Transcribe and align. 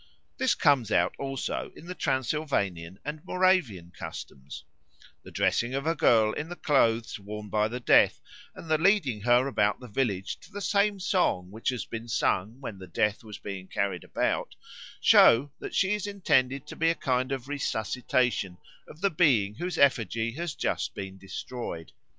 This 0.39 0.55
comes 0.55 0.91
out 0.91 1.13
also 1.19 1.71
in 1.75 1.85
the 1.85 1.93
Transylvanian 1.93 2.97
and 3.05 3.23
Moravian 3.23 3.91
customs: 3.91 4.65
the 5.21 5.29
dressing 5.29 5.75
of 5.75 5.85
a 5.85 5.93
girl 5.93 6.33
in 6.33 6.49
the 6.49 6.55
clothes 6.55 7.19
worn 7.19 7.49
by 7.49 7.67
the 7.67 7.79
Death, 7.79 8.19
and 8.55 8.67
the 8.67 8.79
leading 8.79 9.21
her 9.21 9.45
about 9.45 9.79
the 9.79 9.87
village 9.87 10.39
to 10.39 10.51
the 10.51 10.59
same 10.59 10.99
song 10.99 11.51
which 11.51 11.69
had 11.69 11.81
been 11.91 12.07
sung 12.07 12.59
when 12.59 12.79
the 12.79 12.87
Death 12.87 13.23
was 13.23 13.37
being 13.37 13.67
carried 13.67 14.03
about, 14.03 14.55
show 14.99 15.51
that 15.59 15.75
she 15.75 15.93
is 15.93 16.07
intended 16.07 16.65
to 16.65 16.75
be 16.75 16.89
a 16.89 16.95
kind 16.95 17.31
of 17.31 17.47
resuscitation 17.47 18.57
of 18.87 19.01
the 19.01 19.11
being 19.11 19.53
whose 19.53 19.77
effigy 19.77 20.31
has 20.31 20.55
just 20.55 20.95
been 20.95 21.19
destroyed. 21.19 21.91